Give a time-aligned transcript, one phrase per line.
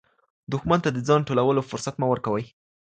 [0.51, 2.45] دښمن ته د ځان ټولولو فرصت مه ورکوئ.